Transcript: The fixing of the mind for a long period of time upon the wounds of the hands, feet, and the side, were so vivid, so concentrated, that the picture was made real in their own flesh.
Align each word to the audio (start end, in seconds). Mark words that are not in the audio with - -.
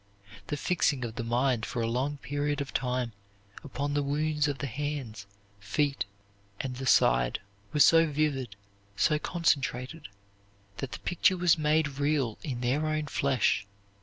The 0.47 0.57
fixing 0.57 1.05
of 1.05 1.13
the 1.13 1.23
mind 1.23 1.63
for 1.63 1.79
a 1.79 1.85
long 1.87 2.17
period 2.17 2.59
of 2.59 2.73
time 2.73 3.11
upon 3.63 3.93
the 3.93 4.01
wounds 4.01 4.47
of 4.47 4.57
the 4.57 4.65
hands, 4.65 5.27
feet, 5.59 6.05
and 6.59 6.75
the 6.77 6.87
side, 6.87 7.39
were 7.71 7.81
so 7.81 8.07
vivid, 8.07 8.55
so 8.95 9.19
concentrated, 9.19 10.07
that 10.77 10.93
the 10.93 10.99
picture 11.01 11.37
was 11.37 11.55
made 11.59 11.99
real 11.99 12.39
in 12.41 12.61
their 12.61 12.87
own 12.87 13.05
flesh. 13.05 13.67